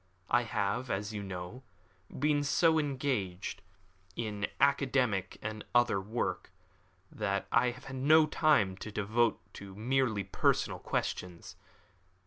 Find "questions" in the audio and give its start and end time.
10.79-11.55